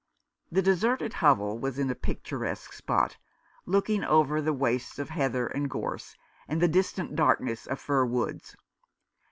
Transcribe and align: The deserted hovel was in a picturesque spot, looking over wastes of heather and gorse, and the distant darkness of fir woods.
The 0.51 0.63
deserted 0.63 1.13
hovel 1.13 1.59
was 1.59 1.77
in 1.77 1.91
a 1.91 1.93
picturesque 1.93 2.73
spot, 2.73 3.17
looking 3.67 4.03
over 4.03 4.41
wastes 4.51 4.97
of 4.97 5.09
heather 5.09 5.45
and 5.45 5.69
gorse, 5.69 6.15
and 6.47 6.59
the 6.59 6.67
distant 6.67 7.15
darkness 7.15 7.67
of 7.67 7.79
fir 7.79 8.05
woods. 8.05 8.55